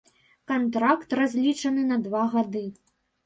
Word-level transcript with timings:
Кантракт 0.51 1.13
разлічаны 1.19 1.83
на 1.91 1.97
два 2.05 2.23
гады. 2.35 2.65